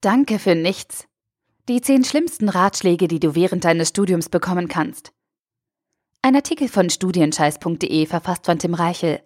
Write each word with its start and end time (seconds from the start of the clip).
Danke 0.00 0.38
für 0.38 0.54
nichts. 0.54 1.06
Die 1.68 1.82
zehn 1.82 2.04
schlimmsten 2.04 2.48
Ratschläge, 2.48 3.06
die 3.06 3.20
du 3.20 3.34
während 3.34 3.64
deines 3.64 3.90
Studiums 3.90 4.30
bekommen 4.30 4.66
kannst. 4.66 5.12
Ein 6.22 6.34
Artikel 6.36 6.68
von 6.68 6.88
studienscheiß.de 6.88 8.06
verfasst 8.06 8.46
von 8.46 8.58
Tim 8.58 8.72
Reichel. 8.72 9.20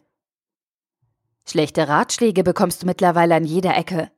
Schlechte 1.46 1.87
Ratschläge 1.87 2.43
bekommst 2.43 2.82
du 2.82 2.87
mittlerweile 2.87 3.37
an 3.37 3.45
jeder 3.45 3.77
Ecke. 3.77 4.11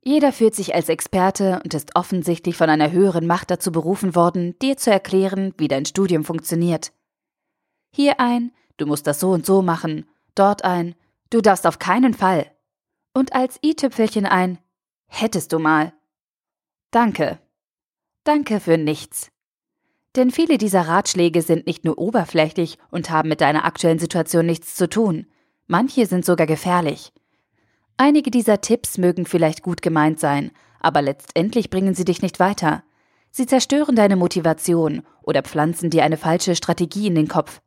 Jeder 0.00 0.32
fühlt 0.32 0.54
sich 0.54 0.76
als 0.76 0.88
Experte 0.88 1.60
und 1.64 1.74
ist 1.74 1.96
offensichtlich 1.96 2.56
von 2.56 2.70
einer 2.70 2.92
höheren 2.92 3.26
Macht 3.26 3.50
dazu 3.50 3.72
berufen 3.72 4.14
worden, 4.14 4.56
dir 4.60 4.76
zu 4.76 4.92
erklären, 4.92 5.54
wie 5.58 5.66
dein 5.66 5.86
Studium 5.86 6.24
funktioniert. 6.24 6.92
Hier 7.90 8.20
ein, 8.20 8.52
du 8.76 8.86
musst 8.86 9.08
das 9.08 9.18
so 9.18 9.30
und 9.32 9.44
so 9.44 9.60
machen, 9.60 10.08
dort 10.36 10.62
ein, 10.62 10.94
du 11.30 11.40
darfst 11.40 11.66
auf 11.66 11.80
keinen 11.80 12.14
Fall. 12.14 12.52
Und 13.12 13.32
als 13.32 13.58
i-Tüpfelchen 13.64 14.26
ein, 14.26 14.60
hättest 15.08 15.52
du 15.52 15.58
mal. 15.58 15.92
Danke. 16.90 17.38
Danke 18.24 18.60
für 18.60 18.78
nichts. 18.78 19.30
Denn 20.16 20.30
viele 20.30 20.56
dieser 20.56 20.88
Ratschläge 20.88 21.42
sind 21.42 21.66
nicht 21.66 21.84
nur 21.84 21.98
oberflächlich 21.98 22.78
und 22.90 23.10
haben 23.10 23.28
mit 23.28 23.40
deiner 23.40 23.64
aktuellen 23.64 23.98
Situation 23.98 24.46
nichts 24.46 24.74
zu 24.74 24.88
tun. 24.88 25.26
Manche 25.66 26.06
sind 26.06 26.24
sogar 26.24 26.46
gefährlich. 26.46 27.12
Einige 27.98 28.30
dieser 28.30 28.60
Tipps 28.60 28.98
mögen 28.98 29.26
vielleicht 29.26 29.62
gut 29.62 29.82
gemeint 29.82 30.20
sein, 30.20 30.50
aber 30.80 31.02
letztendlich 31.02 31.70
bringen 31.70 31.94
sie 31.94 32.04
dich 32.04 32.22
nicht 32.22 32.40
weiter. 32.40 32.82
Sie 33.30 33.46
zerstören 33.46 33.96
deine 33.96 34.16
Motivation 34.16 35.02
oder 35.22 35.42
pflanzen 35.42 35.90
dir 35.90 36.04
eine 36.04 36.16
falsche 36.16 36.56
Strategie 36.56 37.06
in 37.06 37.14
den 37.14 37.28
Kopf. 37.28 37.60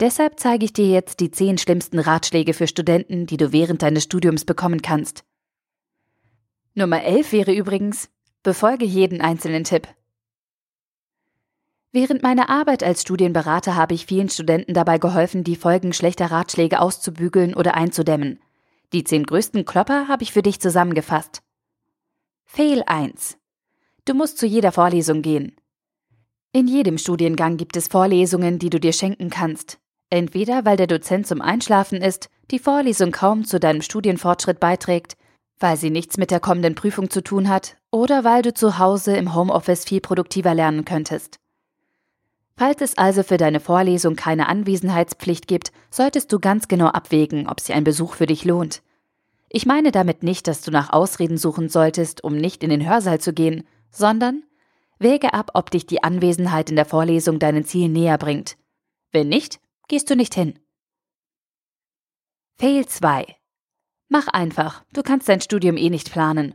Deshalb 0.00 0.40
zeige 0.40 0.64
ich 0.64 0.72
dir 0.72 0.88
jetzt 0.88 1.20
die 1.20 1.30
zehn 1.30 1.56
schlimmsten 1.56 1.98
Ratschläge 1.98 2.52
für 2.52 2.66
Studenten, 2.66 3.26
die 3.26 3.36
du 3.36 3.52
während 3.52 3.82
deines 3.82 4.04
Studiums 4.04 4.44
bekommen 4.44 4.82
kannst. 4.82 5.24
Nummer 6.74 7.02
11 7.02 7.32
wäre 7.32 7.54
übrigens, 7.54 8.10
Befolge 8.44 8.84
jeden 8.84 9.22
einzelnen 9.22 9.64
Tipp. 9.64 9.88
Während 11.92 12.22
meiner 12.22 12.50
Arbeit 12.50 12.82
als 12.82 13.00
Studienberater 13.00 13.74
habe 13.74 13.94
ich 13.94 14.04
vielen 14.04 14.28
Studenten 14.28 14.74
dabei 14.74 14.98
geholfen, 14.98 15.44
die 15.44 15.56
Folgen 15.56 15.94
schlechter 15.94 16.26
Ratschläge 16.26 16.78
auszubügeln 16.78 17.54
oder 17.54 17.72
einzudämmen. 17.72 18.38
Die 18.92 19.02
zehn 19.02 19.24
größten 19.24 19.64
Klopper 19.64 20.08
habe 20.08 20.24
ich 20.24 20.32
für 20.34 20.42
dich 20.42 20.60
zusammengefasst. 20.60 21.42
Fail 22.44 22.82
1. 22.86 23.38
Du 24.04 24.12
musst 24.12 24.36
zu 24.36 24.44
jeder 24.44 24.72
Vorlesung 24.72 25.22
gehen. 25.22 25.56
In 26.52 26.68
jedem 26.68 26.98
Studiengang 26.98 27.56
gibt 27.56 27.78
es 27.78 27.88
Vorlesungen, 27.88 28.58
die 28.58 28.68
du 28.68 28.78
dir 28.78 28.92
schenken 28.92 29.30
kannst. 29.30 29.78
Entweder 30.10 30.66
weil 30.66 30.76
der 30.76 30.86
Dozent 30.86 31.26
zum 31.26 31.40
Einschlafen 31.40 32.02
ist, 32.02 32.28
die 32.50 32.58
Vorlesung 32.58 33.10
kaum 33.10 33.46
zu 33.46 33.58
deinem 33.58 33.80
Studienfortschritt 33.80 34.60
beiträgt, 34.60 35.16
weil 35.58 35.76
sie 35.76 35.90
nichts 35.90 36.16
mit 36.16 36.30
der 36.30 36.40
kommenden 36.40 36.74
Prüfung 36.74 37.10
zu 37.10 37.22
tun 37.22 37.48
hat 37.48 37.76
oder 37.90 38.24
weil 38.24 38.42
du 38.42 38.52
zu 38.52 38.78
Hause 38.78 39.16
im 39.16 39.34
Homeoffice 39.34 39.84
viel 39.84 40.00
produktiver 40.00 40.54
lernen 40.54 40.84
könntest. 40.84 41.38
Falls 42.56 42.80
es 42.80 42.96
also 42.96 43.22
für 43.22 43.36
deine 43.36 43.60
Vorlesung 43.60 44.14
keine 44.14 44.48
Anwesenheitspflicht 44.48 45.48
gibt, 45.48 45.72
solltest 45.90 46.32
du 46.32 46.38
ganz 46.38 46.68
genau 46.68 46.86
abwägen, 46.86 47.48
ob 47.48 47.60
sich 47.60 47.74
ein 47.74 47.84
Besuch 47.84 48.14
für 48.14 48.26
dich 48.26 48.44
lohnt. 48.44 48.82
Ich 49.48 49.66
meine 49.66 49.90
damit 49.90 50.22
nicht, 50.22 50.46
dass 50.46 50.62
du 50.62 50.70
nach 50.70 50.92
Ausreden 50.92 51.38
suchen 51.38 51.68
solltest, 51.68 52.22
um 52.22 52.36
nicht 52.36 52.62
in 52.62 52.70
den 52.70 52.88
Hörsaal 52.88 53.20
zu 53.20 53.32
gehen, 53.32 53.66
sondern 53.90 54.44
wäge 54.98 55.34
ab, 55.34 55.52
ob 55.54 55.70
dich 55.70 55.86
die 55.86 56.02
Anwesenheit 56.02 56.70
in 56.70 56.76
der 56.76 56.86
Vorlesung 56.86 57.38
deinen 57.38 57.64
Zielen 57.64 57.92
näher 57.92 58.18
bringt. 58.18 58.56
Wenn 59.12 59.28
nicht, 59.28 59.60
gehst 59.88 60.10
du 60.10 60.16
nicht 60.16 60.34
hin. 60.34 60.58
Fail 62.56 62.86
2 62.86 63.36
Mach 64.08 64.28
einfach, 64.28 64.84
du 64.92 65.02
kannst 65.02 65.28
dein 65.28 65.40
Studium 65.40 65.76
eh 65.76 65.90
nicht 65.90 66.12
planen. 66.12 66.54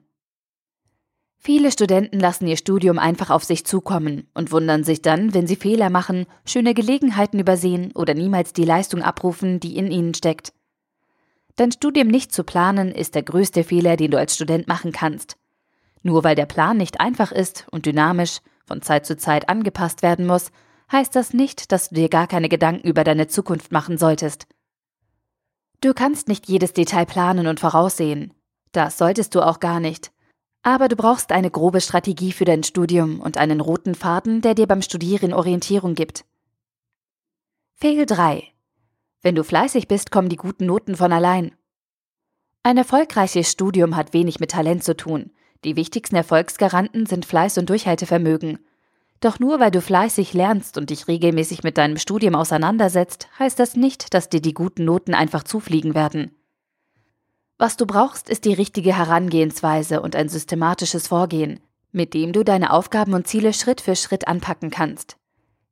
Viele 1.41 1.71
Studenten 1.71 2.19
lassen 2.19 2.47
ihr 2.47 2.57
Studium 2.57 2.99
einfach 2.99 3.29
auf 3.29 3.45
sich 3.45 3.65
zukommen 3.65 4.27
und 4.33 4.51
wundern 4.51 4.83
sich 4.83 5.01
dann, 5.01 5.33
wenn 5.33 5.47
sie 5.47 5.55
Fehler 5.55 5.89
machen, 5.89 6.25
schöne 6.45 6.73
Gelegenheiten 6.73 7.39
übersehen 7.39 7.93
oder 7.95 8.13
niemals 8.13 8.51
die 8.51 8.65
Leistung 8.65 9.01
abrufen, 9.01 9.61
die 9.61 9.77
in 9.77 9.89
ihnen 9.89 10.13
steckt. 10.13 10.51
Dein 11.55 11.71
Studium 11.71 12.09
nicht 12.09 12.33
zu 12.33 12.43
planen 12.43 12.91
ist 12.91 13.15
der 13.15 13.23
größte 13.23 13.63
Fehler, 13.63 13.95
den 13.95 14.11
du 14.11 14.17
als 14.17 14.35
Student 14.35 14.67
machen 14.67 14.91
kannst. 14.91 15.37
Nur 16.03 16.25
weil 16.25 16.35
der 16.35 16.45
Plan 16.45 16.77
nicht 16.77 16.99
einfach 16.99 17.31
ist 17.31 17.65
und 17.71 17.85
dynamisch 17.85 18.39
von 18.65 18.81
Zeit 18.81 19.05
zu 19.05 19.17
Zeit 19.17 19.49
angepasst 19.49 20.01
werden 20.01 20.27
muss, 20.27 20.51
heißt 20.91 21.15
das 21.15 21.33
nicht, 21.33 21.71
dass 21.71 21.89
du 21.89 21.95
dir 21.95 22.09
gar 22.09 22.27
keine 22.27 22.49
Gedanken 22.49 22.87
über 22.87 23.03
deine 23.03 23.27
Zukunft 23.27 23.71
machen 23.71 23.97
solltest. 23.97 24.45
Du 25.81 25.93
kannst 25.93 26.27
nicht 26.27 26.49
jedes 26.49 26.73
Detail 26.73 27.05
planen 27.05 27.47
und 27.47 27.59
voraussehen. 27.59 28.33
Das 28.71 28.97
solltest 28.97 29.33
du 29.33 29.41
auch 29.41 29.59
gar 29.59 29.79
nicht. 29.79 30.11
Aber 30.61 30.89
du 30.89 30.97
brauchst 30.97 31.31
eine 31.31 31.49
grobe 31.49 31.79
Strategie 31.79 32.33
für 32.33 32.43
dein 32.43 32.63
Studium 32.63 33.21
und 33.21 33.37
einen 33.37 33.61
roten 33.61 33.95
Faden, 33.95 34.41
der 34.41 34.55
dir 34.55 34.67
beim 34.67 34.81
Studieren 34.81 35.33
Orientierung 35.33 35.95
gibt. 35.95 36.25
Fail 37.75 38.05
3. 38.05 38.43
Wenn 39.21 39.35
du 39.35 39.43
fleißig 39.43 39.87
bist, 39.87 40.11
kommen 40.11 40.27
die 40.27 40.35
guten 40.35 40.65
Noten 40.65 40.97
von 40.97 41.13
allein. 41.13 41.55
Ein 42.61 42.77
erfolgreiches 42.77 43.49
Studium 43.49 43.95
hat 43.95 44.13
wenig 44.13 44.41
mit 44.41 44.51
Talent 44.51 44.83
zu 44.83 44.97
tun. 44.97 45.31
Die 45.63 45.77
wichtigsten 45.77 46.17
Erfolgsgaranten 46.17 47.05
sind 47.05 47.25
Fleiß 47.25 47.57
und 47.57 47.69
Durchhaltevermögen. 47.69 48.59
Doch 49.21 49.39
nur 49.39 49.59
weil 49.59 49.71
du 49.71 49.81
fleißig 49.81 50.33
lernst 50.33 50.77
und 50.77 50.89
dich 50.89 51.07
regelmäßig 51.07 51.63
mit 51.63 51.77
deinem 51.77 51.97
Studium 51.97 52.35
auseinandersetzt, 52.35 53.27
heißt 53.37 53.59
das 53.59 53.75
nicht, 53.75 54.13
dass 54.13 54.29
dir 54.29 54.41
die 54.41 54.53
guten 54.53 54.85
Noten 54.85 55.13
einfach 55.13 55.43
zufliegen 55.43 55.93
werden. 55.93 56.31
Was 57.57 57.75
du 57.75 57.85
brauchst, 57.85 58.29
ist 58.29 58.45
die 58.45 58.53
richtige 58.53 58.95
Herangehensweise 58.95 60.01
und 60.01 60.15
ein 60.15 60.29
systematisches 60.29 61.09
Vorgehen, 61.09 61.59
mit 61.91 62.13
dem 62.13 62.31
du 62.31 62.45
deine 62.45 62.71
Aufgaben 62.71 63.13
und 63.13 63.27
Ziele 63.27 63.51
Schritt 63.51 63.81
für 63.81 63.97
Schritt 63.97 64.29
anpacken 64.29 64.69
kannst. 64.69 65.17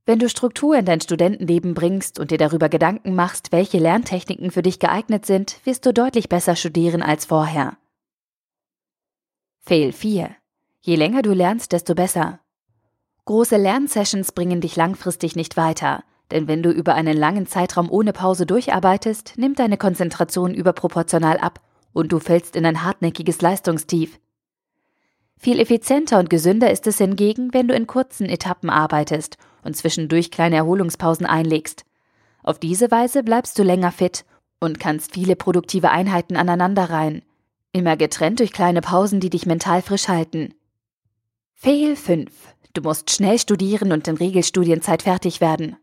Wenn 0.05 0.19
du 0.19 0.27
Struktur 0.27 0.77
in 0.77 0.85
dein 0.85 0.99
Studentenleben 0.99 1.73
bringst 1.73 2.19
und 2.19 2.31
dir 2.31 2.37
darüber 2.37 2.67
Gedanken 2.67 3.15
machst, 3.15 3.53
welche 3.53 3.77
Lerntechniken 3.77 4.51
für 4.51 4.61
dich 4.61 4.79
geeignet 4.79 5.25
sind, 5.25 5.65
wirst 5.65 5.85
du 5.85 5.93
deutlich 5.93 6.27
besser 6.27 6.57
studieren 6.57 7.01
als 7.01 7.25
vorher. 7.25 7.77
Fail 9.59 9.93
4. 9.93 10.35
Je 10.81 10.95
länger 10.95 11.21
du 11.21 11.33
lernst, 11.33 11.71
desto 11.73 11.93
besser. 11.93 12.39
Große 13.27 13.57
Lernsessions 13.57 14.31
bringen 14.31 14.61
dich 14.61 14.77
langfristig 14.77 15.35
nicht 15.35 15.57
weiter, 15.57 16.05
denn 16.31 16.47
wenn 16.47 16.63
du 16.63 16.71
über 16.71 16.95
einen 16.95 17.17
langen 17.17 17.45
Zeitraum 17.45 17.91
ohne 17.91 18.13
Pause 18.13 18.45
durcharbeitest, 18.45 19.33
nimmt 19.35 19.59
deine 19.59 19.75
Konzentration 19.75 20.53
überproportional 20.53 21.37
ab 21.37 21.59
und 21.91 22.13
du 22.13 22.19
fällst 22.19 22.55
in 22.55 22.65
ein 22.65 22.85
hartnäckiges 22.85 23.41
Leistungstief. 23.41 24.17
Viel 25.37 25.59
effizienter 25.59 26.19
und 26.19 26.29
gesünder 26.29 26.71
ist 26.71 26.87
es 26.87 26.99
hingegen, 26.99 27.53
wenn 27.53 27.67
du 27.67 27.75
in 27.75 27.85
kurzen 27.85 28.29
Etappen 28.29 28.69
arbeitest 28.69 29.37
und 29.61 29.75
zwischendurch 29.75 30.31
kleine 30.31 30.55
Erholungspausen 30.55 31.25
einlegst. 31.25 31.83
Auf 32.43 32.59
diese 32.59 32.91
Weise 32.91 33.23
bleibst 33.23 33.59
du 33.59 33.63
länger 33.63 33.91
fit 33.91 34.23
und 34.61 34.79
kannst 34.79 35.11
viele 35.11 35.35
produktive 35.35 35.89
Einheiten 35.89 36.37
aneinanderreihen, 36.37 37.23
immer 37.73 37.97
getrennt 37.97 38.39
durch 38.39 38.53
kleine 38.53 38.79
Pausen, 38.79 39.19
die 39.19 39.29
dich 39.29 39.45
mental 39.45 39.81
frisch 39.81 40.07
halten. 40.07 40.53
Fail 41.59 41.97
5. 41.97 42.31
Du 42.77 42.83
musst 42.83 43.09
schnell 43.09 43.39
studieren 43.39 43.91
und 43.91 44.07
in 44.07 44.17
Regelstudienzeit 44.17 45.01
fertig 45.01 45.41
werden. 45.41 45.77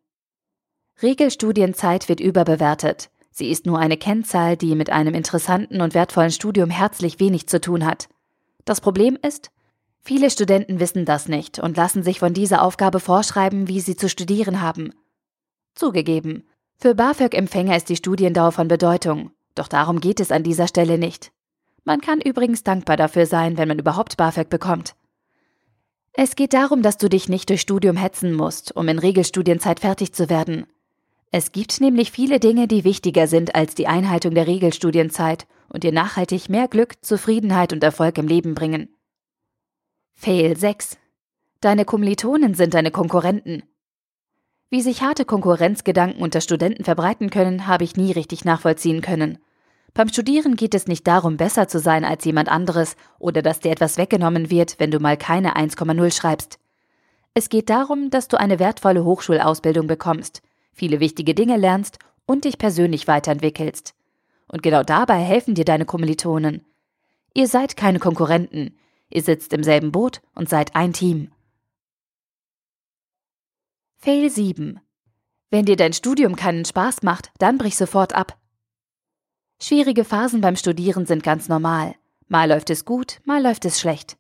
Regelstudienzeit 1.02 2.08
wird 2.08 2.20
überbewertet. 2.20 3.10
Sie 3.32 3.50
ist 3.50 3.66
nur 3.66 3.80
eine 3.80 3.96
Kennzahl, 3.96 4.56
die 4.56 4.76
mit 4.76 4.90
einem 4.90 5.12
interessanten 5.12 5.80
und 5.80 5.94
wertvollen 5.94 6.30
Studium 6.30 6.70
herzlich 6.70 7.18
wenig 7.18 7.48
zu 7.48 7.60
tun 7.60 7.84
hat. 7.84 8.08
Das 8.64 8.80
Problem 8.80 9.18
ist, 9.20 9.50
viele 10.02 10.30
Studenten 10.30 10.78
wissen 10.78 11.04
das 11.04 11.26
nicht 11.26 11.58
und 11.58 11.76
lassen 11.76 12.04
sich 12.04 12.20
von 12.20 12.32
dieser 12.32 12.62
Aufgabe 12.62 13.00
vorschreiben, 13.00 13.66
wie 13.66 13.80
sie 13.80 13.96
zu 13.96 14.08
studieren 14.08 14.60
haben. 14.60 14.92
Zugegeben, 15.74 16.44
für 16.76 16.94
BAföG-Empfänger 16.94 17.76
ist 17.76 17.88
die 17.88 17.96
Studiendauer 17.96 18.52
von 18.52 18.68
Bedeutung, 18.68 19.32
doch 19.56 19.66
darum 19.66 19.98
geht 20.00 20.20
es 20.20 20.30
an 20.30 20.44
dieser 20.44 20.68
Stelle 20.68 20.96
nicht. 20.96 21.32
Man 21.82 22.00
kann 22.00 22.20
übrigens 22.20 22.62
dankbar 22.62 22.96
dafür 22.96 23.26
sein, 23.26 23.58
wenn 23.58 23.66
man 23.66 23.80
überhaupt 23.80 24.16
BAföG 24.16 24.48
bekommt. 24.48 24.94
Es 26.16 26.36
geht 26.36 26.54
darum, 26.54 26.82
dass 26.82 26.96
du 26.96 27.08
dich 27.08 27.28
nicht 27.28 27.50
durch 27.50 27.60
Studium 27.60 27.96
hetzen 27.96 28.32
musst, 28.32 28.74
um 28.76 28.86
in 28.86 29.00
Regelstudienzeit 29.00 29.80
fertig 29.80 30.12
zu 30.12 30.30
werden. 30.30 30.66
Es 31.32 31.50
gibt 31.50 31.80
nämlich 31.80 32.12
viele 32.12 32.38
Dinge, 32.38 32.68
die 32.68 32.84
wichtiger 32.84 33.26
sind 33.26 33.56
als 33.56 33.74
die 33.74 33.88
Einhaltung 33.88 34.32
der 34.36 34.46
Regelstudienzeit 34.46 35.48
und 35.68 35.82
dir 35.82 35.90
nachhaltig 35.90 36.48
mehr 36.48 36.68
Glück, 36.68 37.04
Zufriedenheit 37.04 37.72
und 37.72 37.82
Erfolg 37.82 38.16
im 38.18 38.28
Leben 38.28 38.54
bringen. 38.54 38.94
Fail 40.12 40.56
6. 40.56 40.98
Deine 41.60 41.84
Kommilitonen 41.84 42.54
sind 42.54 42.74
deine 42.74 42.92
Konkurrenten. 42.92 43.64
Wie 44.70 44.82
sich 44.82 45.02
harte 45.02 45.24
Konkurrenzgedanken 45.24 46.22
unter 46.22 46.40
Studenten 46.40 46.84
verbreiten 46.84 47.30
können, 47.30 47.66
habe 47.66 47.82
ich 47.82 47.96
nie 47.96 48.12
richtig 48.12 48.44
nachvollziehen 48.44 49.00
können. 49.00 49.38
Beim 49.94 50.08
Studieren 50.08 50.56
geht 50.56 50.74
es 50.74 50.88
nicht 50.88 51.06
darum, 51.06 51.36
besser 51.36 51.68
zu 51.68 51.78
sein 51.78 52.04
als 52.04 52.24
jemand 52.24 52.48
anderes 52.48 52.96
oder 53.18 53.42
dass 53.42 53.60
dir 53.60 53.70
etwas 53.70 53.96
weggenommen 53.96 54.50
wird, 54.50 54.78
wenn 54.78 54.90
du 54.90 54.98
mal 54.98 55.16
keine 55.16 55.56
1,0 55.56 56.12
schreibst. 56.12 56.58
Es 57.32 57.48
geht 57.48 57.70
darum, 57.70 58.10
dass 58.10 58.28
du 58.28 58.38
eine 58.38 58.58
wertvolle 58.58 59.04
Hochschulausbildung 59.04 59.86
bekommst– 59.86 60.42
viele 60.74 61.00
wichtige 61.00 61.34
Dinge 61.34 61.56
lernst 61.56 61.98
und 62.26 62.44
dich 62.44 62.58
persönlich 62.58 63.08
weiterentwickelst. 63.08 63.94
Und 64.48 64.62
genau 64.62 64.82
dabei 64.82 65.18
helfen 65.18 65.54
dir 65.54 65.64
deine 65.64 65.86
Kommilitonen. 65.86 66.64
Ihr 67.32 67.48
seid 67.48 67.76
keine 67.76 67.98
Konkurrenten. 67.98 68.76
Ihr 69.08 69.22
sitzt 69.22 69.52
im 69.52 69.62
selben 69.62 69.92
Boot 69.92 70.20
und 70.34 70.48
seid 70.48 70.74
ein 70.74 70.92
Team. 70.92 71.30
Fail 73.96 74.28
7. 74.28 74.80
Wenn 75.50 75.64
dir 75.64 75.76
dein 75.76 75.92
Studium 75.92 76.36
keinen 76.36 76.64
Spaß 76.64 77.02
macht, 77.02 77.30
dann 77.38 77.58
brich 77.58 77.76
sofort 77.76 78.14
ab. 78.14 78.36
Schwierige 79.60 80.04
Phasen 80.04 80.40
beim 80.40 80.56
Studieren 80.56 81.06
sind 81.06 81.22
ganz 81.22 81.48
normal. 81.48 81.94
Mal 82.28 82.48
läuft 82.48 82.70
es 82.70 82.84
gut, 82.84 83.20
mal 83.24 83.42
läuft 83.42 83.64
es 83.64 83.80
schlecht. 83.80 84.16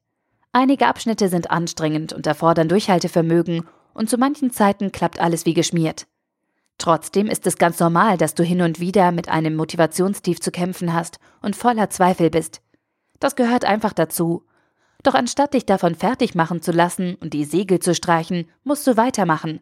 Einige 0.52 0.86
Abschnitte 0.86 1.28
sind 1.28 1.50
anstrengend 1.50 2.12
und 2.12 2.26
erfordern 2.26 2.68
Durchhaltevermögen 2.68 3.66
und 3.92 4.08
zu 4.08 4.18
manchen 4.18 4.50
Zeiten 4.50 4.92
klappt 4.92 5.20
alles 5.20 5.46
wie 5.46 5.54
geschmiert. 5.54 6.06
Trotzdem 6.78 7.28
ist 7.28 7.46
es 7.46 7.56
ganz 7.56 7.78
normal, 7.78 8.18
dass 8.18 8.34
du 8.34 8.42
hin 8.42 8.62
und 8.62 8.80
wieder 8.80 9.12
mit 9.12 9.28
einem 9.28 9.56
Motivationstief 9.56 10.40
zu 10.40 10.50
kämpfen 10.50 10.92
hast 10.92 11.18
und 11.40 11.56
voller 11.56 11.90
Zweifel 11.90 12.30
bist. 12.30 12.60
Das 13.20 13.36
gehört 13.36 13.64
einfach 13.64 13.92
dazu. 13.92 14.44
Doch 15.02 15.14
anstatt 15.14 15.54
dich 15.54 15.66
davon 15.66 15.94
fertig 15.94 16.34
machen 16.34 16.62
zu 16.62 16.72
lassen 16.72 17.16
und 17.16 17.32
die 17.32 17.44
Segel 17.44 17.78
zu 17.78 17.94
streichen, 17.94 18.48
musst 18.64 18.86
du 18.86 18.96
weitermachen. 18.96 19.60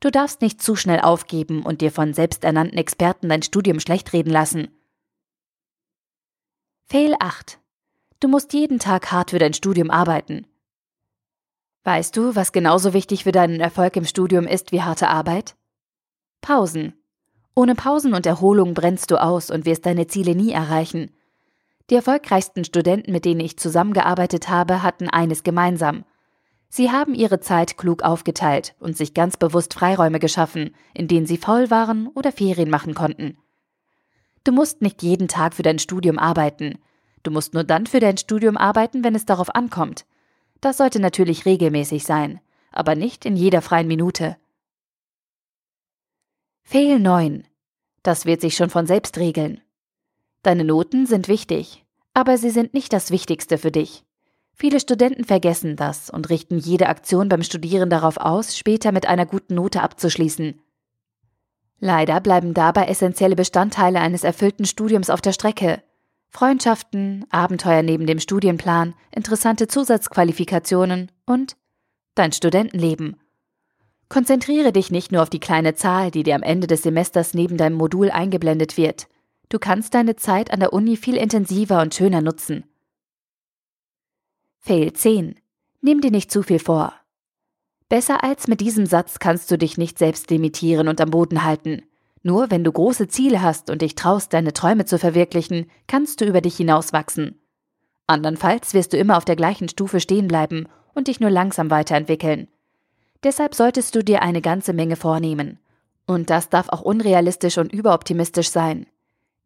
Du 0.00 0.10
darfst 0.10 0.42
nicht 0.42 0.62
zu 0.62 0.76
schnell 0.76 1.00
aufgeben 1.00 1.62
und 1.62 1.80
dir 1.80 1.90
von 1.90 2.14
selbsternannten 2.14 2.78
Experten 2.78 3.28
dein 3.28 3.42
Studium 3.42 3.80
schlecht 3.80 4.12
reden 4.12 4.30
lassen. 4.30 4.68
Fail 6.90 7.14
8. 7.20 7.58
Du 8.18 8.28
musst 8.28 8.54
jeden 8.54 8.78
Tag 8.78 9.12
hart 9.12 9.32
für 9.32 9.38
dein 9.38 9.52
Studium 9.52 9.90
arbeiten. 9.90 10.46
Weißt 11.84 12.16
du, 12.16 12.34
was 12.34 12.50
genauso 12.50 12.94
wichtig 12.94 13.24
für 13.24 13.32
deinen 13.32 13.60
Erfolg 13.60 13.94
im 13.96 14.06
Studium 14.06 14.46
ist 14.46 14.72
wie 14.72 14.80
harte 14.80 15.08
Arbeit? 15.08 15.54
Pausen. 16.40 16.94
Ohne 17.54 17.74
Pausen 17.74 18.14
und 18.14 18.24
Erholung 18.24 18.72
brennst 18.72 19.10
du 19.10 19.20
aus 19.20 19.50
und 19.50 19.66
wirst 19.66 19.84
deine 19.84 20.06
Ziele 20.06 20.34
nie 20.34 20.50
erreichen. 20.50 21.10
Die 21.90 21.94
erfolgreichsten 21.94 22.64
Studenten, 22.64 23.12
mit 23.12 23.26
denen 23.26 23.40
ich 23.40 23.58
zusammengearbeitet 23.58 24.48
habe, 24.48 24.82
hatten 24.82 25.10
eines 25.10 25.42
gemeinsam. 25.42 26.06
Sie 26.70 26.90
haben 26.90 27.14
ihre 27.14 27.40
Zeit 27.40 27.76
klug 27.76 28.02
aufgeteilt 28.02 28.74
und 28.80 28.96
sich 28.96 29.12
ganz 29.12 29.36
bewusst 29.36 29.74
Freiräume 29.74 30.20
geschaffen, 30.20 30.74
in 30.94 31.06
denen 31.06 31.26
sie 31.26 31.36
faul 31.36 31.70
waren 31.70 32.08
oder 32.14 32.32
Ferien 32.32 32.70
machen 32.70 32.94
konnten. 32.94 33.36
Du 34.48 34.54
musst 34.54 34.80
nicht 34.80 35.02
jeden 35.02 35.28
Tag 35.28 35.52
für 35.52 35.62
dein 35.62 35.78
Studium 35.78 36.18
arbeiten. 36.18 36.78
Du 37.22 37.30
musst 37.30 37.52
nur 37.52 37.64
dann 37.64 37.86
für 37.86 38.00
dein 38.00 38.16
Studium 38.16 38.56
arbeiten, 38.56 39.04
wenn 39.04 39.14
es 39.14 39.26
darauf 39.26 39.54
ankommt. 39.54 40.06
Das 40.62 40.78
sollte 40.78 41.00
natürlich 41.00 41.44
regelmäßig 41.44 42.04
sein, 42.04 42.40
aber 42.72 42.94
nicht 42.94 43.26
in 43.26 43.36
jeder 43.36 43.60
freien 43.60 43.86
Minute. 43.86 44.38
Fail 46.62 46.98
9. 46.98 47.46
Das 48.02 48.24
wird 48.24 48.40
sich 48.40 48.56
schon 48.56 48.70
von 48.70 48.86
selbst 48.86 49.18
regeln. 49.18 49.60
Deine 50.42 50.64
Noten 50.64 51.04
sind 51.04 51.28
wichtig, 51.28 51.84
aber 52.14 52.38
sie 52.38 52.48
sind 52.48 52.72
nicht 52.72 52.94
das 52.94 53.10
Wichtigste 53.10 53.58
für 53.58 53.70
dich. 53.70 54.06
Viele 54.54 54.80
Studenten 54.80 55.24
vergessen 55.24 55.76
das 55.76 56.08
und 56.08 56.30
richten 56.30 56.56
jede 56.56 56.88
Aktion 56.88 57.28
beim 57.28 57.42
Studieren 57.42 57.90
darauf 57.90 58.16
aus, 58.16 58.56
später 58.56 58.92
mit 58.92 59.04
einer 59.04 59.26
guten 59.26 59.56
Note 59.56 59.82
abzuschließen. 59.82 60.58
Leider 61.80 62.20
bleiben 62.20 62.54
dabei 62.54 62.86
essentielle 62.86 63.36
Bestandteile 63.36 64.00
eines 64.00 64.24
erfüllten 64.24 64.64
Studiums 64.64 65.10
auf 65.10 65.20
der 65.20 65.32
Strecke. 65.32 65.82
Freundschaften, 66.30 67.24
Abenteuer 67.30 67.82
neben 67.82 68.06
dem 68.06 68.18
Studienplan, 68.18 68.94
interessante 69.12 69.68
Zusatzqualifikationen 69.68 71.10
und 71.24 71.56
dein 72.14 72.32
Studentenleben. 72.32 73.16
Konzentriere 74.08 74.72
dich 74.72 74.90
nicht 74.90 75.12
nur 75.12 75.22
auf 75.22 75.30
die 75.30 75.40
kleine 75.40 75.74
Zahl, 75.74 76.10
die 76.10 76.22
dir 76.22 76.34
am 76.34 76.42
Ende 76.42 76.66
des 76.66 76.82
Semesters 76.82 77.34
neben 77.34 77.56
deinem 77.56 77.76
Modul 77.76 78.10
eingeblendet 78.10 78.76
wird. 78.76 79.06
Du 79.48 79.58
kannst 79.58 79.94
deine 79.94 80.16
Zeit 80.16 80.50
an 80.50 80.60
der 80.60 80.72
Uni 80.72 80.96
viel 80.96 81.16
intensiver 81.16 81.80
und 81.80 81.94
schöner 81.94 82.20
nutzen. 82.20 82.64
Fail 84.58 84.92
10. 84.92 85.38
Nimm 85.80 86.00
dir 86.00 86.10
nicht 86.10 86.30
zu 86.30 86.42
viel 86.42 86.58
vor. 86.58 86.92
Besser 87.88 88.22
als 88.22 88.48
mit 88.48 88.60
diesem 88.60 88.84
Satz 88.84 89.18
kannst 89.18 89.50
du 89.50 89.56
dich 89.56 89.78
nicht 89.78 89.98
selbst 89.98 90.30
limitieren 90.30 90.88
und 90.88 91.00
am 91.00 91.10
Boden 91.10 91.44
halten. 91.44 91.82
Nur 92.22 92.50
wenn 92.50 92.64
du 92.64 92.70
große 92.70 93.08
Ziele 93.08 93.40
hast 93.40 93.70
und 93.70 93.80
dich 93.80 93.94
traust, 93.94 94.32
deine 94.34 94.52
Träume 94.52 94.84
zu 94.84 94.98
verwirklichen, 94.98 95.70
kannst 95.86 96.20
du 96.20 96.26
über 96.26 96.42
dich 96.42 96.56
hinauswachsen. 96.56 97.40
Andernfalls 98.06 98.74
wirst 98.74 98.92
du 98.92 98.98
immer 98.98 99.16
auf 99.16 99.24
der 99.24 99.36
gleichen 99.36 99.68
Stufe 99.68 100.00
stehen 100.00 100.28
bleiben 100.28 100.66
und 100.94 101.08
dich 101.08 101.20
nur 101.20 101.30
langsam 101.30 101.70
weiterentwickeln. 101.70 102.48
Deshalb 103.22 103.54
solltest 103.54 103.94
du 103.94 104.04
dir 104.04 104.22
eine 104.22 104.42
ganze 104.42 104.72
Menge 104.72 104.96
vornehmen. 104.96 105.58
Und 106.06 106.30
das 106.30 106.48
darf 106.48 106.68
auch 106.68 106.82
unrealistisch 106.82 107.58
und 107.58 107.72
überoptimistisch 107.72 108.50
sein. 108.50 108.86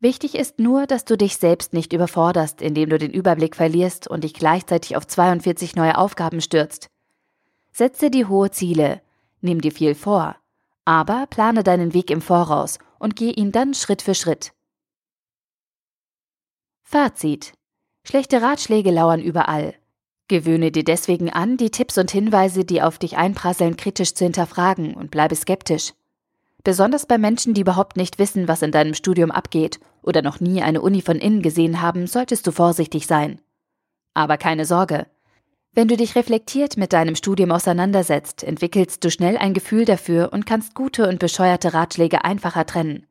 Wichtig 0.00 0.34
ist 0.34 0.58
nur, 0.58 0.86
dass 0.86 1.04
du 1.04 1.16
dich 1.16 1.36
selbst 1.36 1.72
nicht 1.72 1.92
überforderst, 1.92 2.60
indem 2.60 2.90
du 2.90 2.98
den 2.98 3.12
Überblick 3.12 3.54
verlierst 3.54 4.08
und 4.08 4.24
dich 4.24 4.34
gleichzeitig 4.34 4.96
auf 4.96 5.06
42 5.06 5.76
neue 5.76 5.96
Aufgaben 5.96 6.40
stürzt. 6.40 6.91
Setze 7.72 8.10
dir 8.10 8.28
hohe 8.28 8.50
Ziele, 8.50 9.00
nimm 9.40 9.62
dir 9.62 9.72
viel 9.72 9.94
vor, 9.94 10.36
aber 10.84 11.26
plane 11.26 11.64
deinen 11.64 11.94
Weg 11.94 12.10
im 12.10 12.20
Voraus 12.20 12.78
und 12.98 13.16
geh 13.16 13.30
ihn 13.30 13.50
dann 13.50 13.72
Schritt 13.72 14.02
für 14.02 14.14
Schritt. 14.14 14.52
Fazit. 16.82 17.54
Schlechte 18.04 18.42
Ratschläge 18.42 18.90
lauern 18.90 19.22
überall. 19.22 19.74
Gewöhne 20.28 20.70
dir 20.70 20.84
deswegen 20.84 21.30
an, 21.30 21.56
die 21.56 21.70
Tipps 21.70 21.96
und 21.96 22.10
Hinweise, 22.10 22.64
die 22.64 22.82
auf 22.82 22.98
dich 22.98 23.16
einprasseln, 23.16 23.76
kritisch 23.76 24.14
zu 24.14 24.24
hinterfragen 24.24 24.94
und 24.94 25.10
bleibe 25.10 25.34
skeptisch. 25.34 25.94
Besonders 26.64 27.06
bei 27.06 27.18
Menschen, 27.18 27.54
die 27.54 27.62
überhaupt 27.62 27.96
nicht 27.96 28.18
wissen, 28.18 28.48
was 28.48 28.62
in 28.62 28.70
deinem 28.70 28.94
Studium 28.94 29.30
abgeht 29.30 29.80
oder 30.02 30.20
noch 30.20 30.40
nie 30.40 30.62
eine 30.62 30.82
Uni 30.82 31.00
von 31.00 31.16
innen 31.16 31.42
gesehen 31.42 31.80
haben, 31.80 32.06
solltest 32.06 32.46
du 32.46 32.52
vorsichtig 32.52 33.06
sein. 33.06 33.40
Aber 34.14 34.36
keine 34.36 34.66
Sorge, 34.66 35.06
wenn 35.74 35.88
du 35.88 35.96
dich 35.96 36.16
reflektiert 36.16 36.76
mit 36.76 36.92
deinem 36.92 37.14
Studium 37.14 37.50
auseinandersetzt, 37.50 38.42
entwickelst 38.42 39.02
du 39.02 39.10
schnell 39.10 39.38
ein 39.38 39.54
Gefühl 39.54 39.86
dafür 39.86 40.30
und 40.32 40.44
kannst 40.44 40.74
gute 40.74 41.08
und 41.08 41.18
bescheuerte 41.18 41.72
Ratschläge 41.72 42.24
einfacher 42.24 42.66
trennen. 42.66 43.06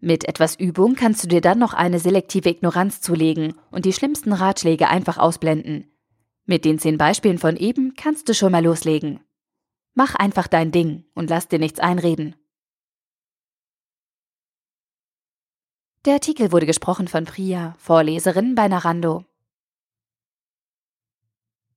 Mit 0.00 0.28
etwas 0.28 0.54
Übung 0.54 0.94
kannst 0.94 1.24
du 1.24 1.28
dir 1.28 1.40
dann 1.40 1.58
noch 1.58 1.74
eine 1.74 1.98
selektive 1.98 2.50
Ignoranz 2.50 3.00
zulegen 3.00 3.54
und 3.72 3.84
die 3.84 3.92
schlimmsten 3.92 4.32
Ratschläge 4.32 4.88
einfach 4.88 5.18
ausblenden. 5.18 5.90
Mit 6.46 6.64
den 6.64 6.78
zehn 6.78 6.98
Beispielen 6.98 7.38
von 7.38 7.56
eben 7.56 7.94
kannst 7.96 8.28
du 8.28 8.34
schon 8.34 8.52
mal 8.52 8.64
loslegen. 8.64 9.20
Mach 9.94 10.14
einfach 10.14 10.46
dein 10.46 10.70
Ding 10.70 11.04
und 11.14 11.28
lass 11.30 11.48
dir 11.48 11.58
nichts 11.58 11.80
einreden. 11.80 12.36
Der 16.04 16.14
Artikel 16.14 16.52
wurde 16.52 16.66
gesprochen 16.66 17.08
von 17.08 17.24
Priya, 17.24 17.74
Vorleserin 17.78 18.54
bei 18.54 18.68
Narando. 18.68 19.24